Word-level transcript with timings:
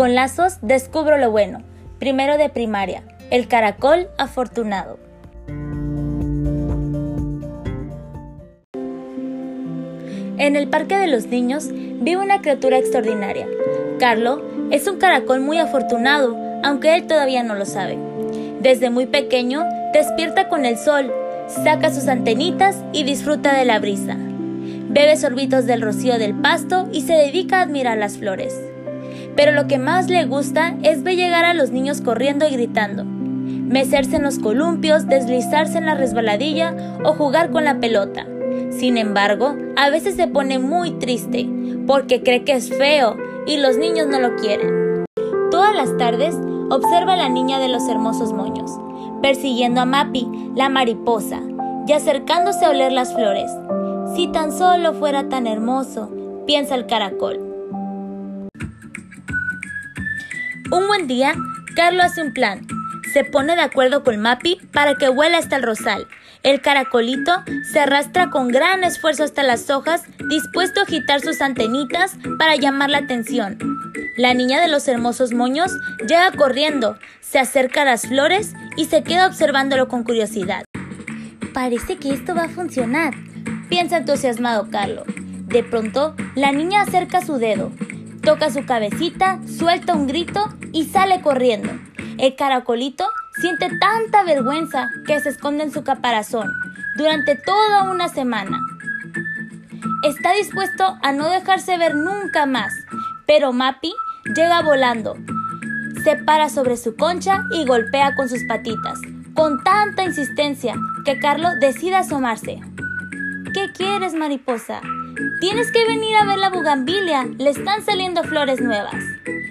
Con 0.00 0.14
lazos 0.14 0.56
descubro 0.62 1.18
lo 1.18 1.30
bueno. 1.30 1.62
Primero 1.98 2.38
de 2.38 2.48
primaria. 2.48 3.02
El 3.30 3.48
caracol 3.48 4.08
afortunado. 4.16 4.98
En 10.38 10.56
el 10.56 10.68
Parque 10.68 10.96
de 10.96 11.06
los 11.06 11.26
Niños 11.26 11.68
vive 11.70 12.16
una 12.16 12.40
criatura 12.40 12.78
extraordinaria. 12.78 13.46
Carlo 13.98 14.42
es 14.70 14.88
un 14.88 14.96
caracol 14.96 15.40
muy 15.40 15.58
afortunado, 15.58 16.34
aunque 16.64 16.94
él 16.94 17.06
todavía 17.06 17.42
no 17.42 17.54
lo 17.54 17.66
sabe. 17.66 17.98
Desde 18.62 18.88
muy 18.88 19.04
pequeño 19.04 19.66
despierta 19.92 20.48
con 20.48 20.64
el 20.64 20.78
sol, 20.78 21.12
saca 21.46 21.92
sus 21.92 22.08
antenitas 22.08 22.82
y 22.94 23.04
disfruta 23.04 23.54
de 23.54 23.66
la 23.66 23.78
brisa. 23.78 24.16
Bebe 24.16 25.18
sorbitos 25.18 25.66
del 25.66 25.82
rocío 25.82 26.18
del 26.18 26.32
pasto 26.32 26.88
y 26.90 27.02
se 27.02 27.12
dedica 27.12 27.58
a 27.58 27.64
admirar 27.64 27.98
las 27.98 28.16
flores. 28.16 28.69
Pero 29.36 29.52
lo 29.52 29.66
que 29.66 29.78
más 29.78 30.08
le 30.08 30.24
gusta 30.26 30.74
es 30.82 31.02
ver 31.02 31.16
llegar 31.16 31.44
a 31.44 31.54
los 31.54 31.70
niños 31.70 32.00
corriendo 32.00 32.46
y 32.46 32.52
gritando, 32.52 33.04
mecerse 33.04 34.16
en 34.16 34.22
los 34.22 34.38
columpios, 34.38 35.06
deslizarse 35.06 35.78
en 35.78 35.86
la 35.86 35.94
resbaladilla 35.94 36.74
o 37.04 37.14
jugar 37.14 37.50
con 37.50 37.64
la 37.64 37.80
pelota. 37.80 38.26
Sin 38.70 38.96
embargo, 38.96 39.56
a 39.76 39.90
veces 39.90 40.16
se 40.16 40.26
pone 40.26 40.58
muy 40.58 40.92
triste 40.92 41.48
porque 41.86 42.22
cree 42.22 42.44
que 42.44 42.52
es 42.52 42.70
feo 42.70 43.16
y 43.46 43.56
los 43.56 43.76
niños 43.76 44.06
no 44.08 44.20
lo 44.20 44.36
quieren. 44.36 45.04
Todas 45.50 45.74
las 45.74 45.96
tardes 45.96 46.36
observa 46.70 47.14
a 47.14 47.16
la 47.16 47.28
niña 47.28 47.58
de 47.58 47.68
los 47.68 47.88
hermosos 47.88 48.32
moños, 48.32 48.70
persiguiendo 49.22 49.80
a 49.80 49.84
Mapi, 49.84 50.28
la 50.54 50.68
mariposa, 50.68 51.40
y 51.86 51.92
acercándose 51.92 52.64
a 52.64 52.70
oler 52.70 52.92
las 52.92 53.14
flores. 53.14 53.50
Si 54.14 54.28
tan 54.28 54.52
solo 54.52 54.94
fuera 54.94 55.28
tan 55.28 55.46
hermoso, 55.46 56.10
piensa 56.46 56.74
el 56.74 56.86
caracol. 56.86 57.49
Un 60.72 60.86
buen 60.86 61.08
día, 61.08 61.34
Carlo 61.74 62.04
hace 62.04 62.22
un 62.22 62.32
plan. 62.32 62.64
Se 63.12 63.24
pone 63.24 63.56
de 63.56 63.62
acuerdo 63.62 64.04
con 64.04 64.20
Mapi 64.20 64.60
para 64.72 64.94
que 64.94 65.08
vuela 65.08 65.38
hasta 65.38 65.56
el 65.56 65.64
rosal. 65.64 66.06
El 66.44 66.60
caracolito 66.60 67.42
se 67.72 67.80
arrastra 67.80 68.30
con 68.30 68.46
gran 68.46 68.84
esfuerzo 68.84 69.24
hasta 69.24 69.42
las 69.42 69.68
hojas, 69.68 70.04
dispuesto 70.28 70.78
a 70.78 70.84
agitar 70.84 71.22
sus 71.22 71.40
antenitas 71.40 72.16
para 72.38 72.54
llamar 72.54 72.88
la 72.88 72.98
atención. 72.98 73.58
La 74.16 74.32
niña 74.32 74.60
de 74.60 74.68
los 74.68 74.86
hermosos 74.86 75.32
moños 75.32 75.72
llega 76.06 76.30
corriendo, 76.30 76.96
se 77.20 77.40
acerca 77.40 77.82
a 77.82 77.86
las 77.86 78.06
flores 78.06 78.52
y 78.76 78.84
se 78.84 79.02
queda 79.02 79.26
observándolo 79.26 79.88
con 79.88 80.04
curiosidad. 80.04 80.64
Parece 81.52 81.96
que 81.96 82.12
esto 82.12 82.36
va 82.36 82.44
a 82.44 82.48
funcionar, 82.48 83.14
piensa 83.68 83.96
entusiasmado 83.96 84.68
Carlo. 84.70 85.02
De 85.48 85.64
pronto, 85.64 86.14
la 86.36 86.52
niña 86.52 86.82
acerca 86.82 87.26
su 87.26 87.38
dedo, 87.38 87.72
toca 88.22 88.50
su 88.50 88.64
cabecita, 88.64 89.40
suelta 89.46 89.94
un 89.94 90.06
grito 90.06 90.48
y 90.72 90.84
sale 90.84 91.20
corriendo. 91.20 91.70
El 92.18 92.36
caracolito 92.36 93.08
siente 93.40 93.68
tanta 93.78 94.24
vergüenza 94.24 94.88
que 95.06 95.20
se 95.20 95.30
esconde 95.30 95.64
en 95.64 95.72
su 95.72 95.82
caparazón 95.84 96.50
durante 96.96 97.36
toda 97.36 97.90
una 97.90 98.08
semana. 98.08 98.58
Está 100.02 100.32
dispuesto 100.32 100.98
a 101.02 101.12
no 101.12 101.28
dejarse 101.28 101.78
ver 101.78 101.94
nunca 101.94 102.46
más, 102.46 102.72
pero 103.26 103.52
Mapi 103.52 103.94
llega 104.34 104.62
volando, 104.62 105.16
se 106.04 106.16
para 106.16 106.48
sobre 106.48 106.76
su 106.76 106.96
concha 106.96 107.44
y 107.50 107.64
golpea 107.66 108.14
con 108.14 108.28
sus 108.28 108.44
patitas, 108.44 109.00
con 109.34 109.62
tanta 109.62 110.04
insistencia 110.04 110.74
que 111.04 111.18
Carlo 111.18 111.48
decide 111.60 111.96
asomarse. 111.96 112.60
¿Qué 113.52 113.72
quieres, 113.72 114.14
mariposa? 114.14 114.80
Tienes 115.40 115.72
que 115.72 115.86
venir 115.86 116.16
a 116.16 116.24
ver 116.24 116.38
la 116.38 116.50
bugambilia, 116.50 117.26
le 117.38 117.50
están 117.50 117.84
saliendo 117.84 118.22
flores 118.24 118.60
nuevas. 118.60 119.02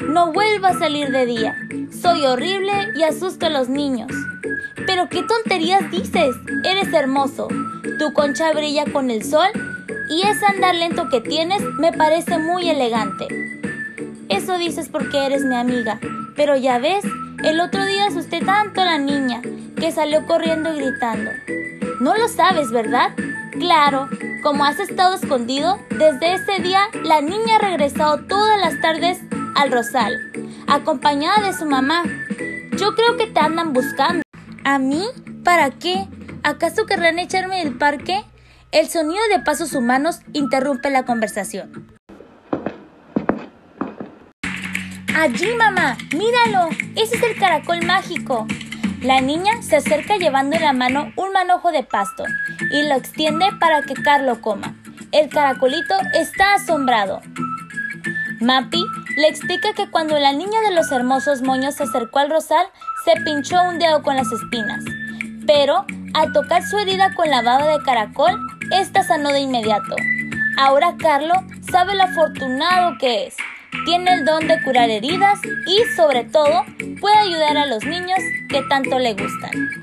No 0.00 0.32
vuelva 0.32 0.68
a 0.70 0.78
salir 0.78 1.10
de 1.10 1.26
día. 1.26 1.56
Soy 1.90 2.24
horrible 2.24 2.72
y 2.96 3.02
asusto 3.02 3.46
a 3.46 3.50
los 3.50 3.68
niños. 3.68 4.10
Pero 4.86 5.08
qué 5.08 5.22
tonterías 5.22 5.90
dices. 5.90 6.34
Eres 6.64 6.92
hermoso. 6.92 7.48
Tu 7.98 8.12
concha 8.12 8.52
brilla 8.52 8.84
con 8.92 9.10
el 9.10 9.24
sol 9.24 9.48
y 10.10 10.22
ese 10.22 10.46
andar 10.46 10.74
lento 10.74 11.08
que 11.08 11.20
tienes 11.20 11.62
me 11.78 11.92
parece 11.92 12.38
muy 12.38 12.68
elegante. 12.68 13.26
Eso 14.28 14.58
dices 14.58 14.88
porque 14.88 15.26
eres 15.26 15.44
mi 15.44 15.56
amiga. 15.56 15.98
Pero 16.36 16.56
ya 16.56 16.78
ves, 16.78 17.04
el 17.44 17.60
otro 17.60 17.84
día 17.86 18.06
asusté 18.06 18.40
tanto 18.40 18.80
a 18.80 18.86
la 18.86 18.98
niña 18.98 19.42
que 19.76 19.92
salió 19.92 20.26
corriendo 20.26 20.74
y 20.74 20.80
gritando. 20.80 21.30
No 22.00 22.16
lo 22.16 22.28
sabes, 22.28 22.70
¿verdad? 22.70 23.10
Claro, 23.58 24.08
como 24.42 24.64
has 24.64 24.78
estado 24.78 25.14
escondido, 25.14 25.78
desde 25.90 26.34
ese 26.34 26.62
día 26.62 26.82
la 27.04 27.20
niña 27.20 27.56
ha 27.56 27.58
regresado 27.58 28.24
todas 28.26 28.58
las 28.60 28.80
tardes 28.80 29.20
al 29.54 29.70
rosal, 29.70 30.16
acompañada 30.66 31.46
de 31.46 31.52
su 31.52 31.66
mamá. 31.66 32.04
Yo 32.76 32.94
creo 32.94 33.16
que 33.16 33.26
te 33.26 33.40
andan 33.40 33.72
buscando. 33.72 34.22
¿A 34.64 34.78
mí? 34.78 35.04
¿Para 35.44 35.70
qué? 35.70 36.06
¿Acaso 36.42 36.86
querrán 36.86 37.18
echarme 37.18 37.58
del 37.58 37.76
parque? 37.76 38.24
El 38.72 38.88
sonido 38.88 39.20
de 39.30 39.40
pasos 39.40 39.74
humanos 39.74 40.20
interrumpe 40.32 40.90
la 40.90 41.04
conversación. 41.04 41.90
Allí, 45.14 45.54
mamá, 45.54 45.98
míralo, 46.16 46.70
ese 46.96 47.16
es 47.16 47.22
el 47.22 47.36
caracol 47.38 47.84
mágico. 47.84 48.46
La 49.02 49.22
niña 49.22 49.62
se 49.62 49.76
acerca 49.76 50.18
llevando 50.18 50.56
en 50.56 50.62
la 50.62 50.74
mano 50.74 51.10
un 51.16 51.32
manojo 51.32 51.72
de 51.72 51.82
pasto 51.82 52.24
y 52.70 52.82
lo 52.86 52.96
extiende 52.96 53.46
para 53.58 53.80
que 53.80 53.94
Carlo 53.94 54.42
coma. 54.42 54.74
El 55.10 55.30
caracolito 55.30 55.94
está 56.12 56.52
asombrado. 56.54 57.22
Mapi 58.42 58.84
le 59.16 59.28
explica 59.28 59.72
que 59.72 59.90
cuando 59.90 60.18
la 60.18 60.34
niña 60.34 60.60
de 60.60 60.74
los 60.74 60.92
hermosos 60.92 61.40
moños 61.40 61.76
se 61.76 61.84
acercó 61.84 62.18
al 62.18 62.28
rosal, 62.28 62.66
se 63.06 63.18
pinchó 63.22 63.62
un 63.62 63.78
dedo 63.78 64.02
con 64.02 64.16
las 64.16 64.30
espinas. 64.30 64.84
Pero 65.46 65.86
al 66.12 66.32
tocar 66.34 66.62
su 66.62 66.76
herida 66.76 67.14
con 67.14 67.30
la 67.30 67.40
baba 67.40 67.66
de 67.68 67.82
caracol, 67.82 68.38
esta 68.70 69.02
sanó 69.02 69.30
de 69.30 69.40
inmediato. 69.40 69.96
Ahora 70.58 70.96
Carlo 70.98 71.34
sabe 71.70 71.94
lo 71.94 72.02
afortunado 72.02 72.98
que 72.98 73.28
es 73.28 73.36
tiene 73.84 74.14
el 74.14 74.24
don 74.24 74.46
de 74.46 74.60
curar 74.62 74.90
heridas 74.90 75.38
y 75.66 75.94
sobre 75.96 76.24
todo 76.24 76.64
puede 77.00 77.16
ayudar 77.16 77.56
a 77.56 77.66
los 77.66 77.84
niños 77.84 78.18
que 78.48 78.62
tanto 78.68 78.98
le 78.98 79.12
gustan. 79.14 79.80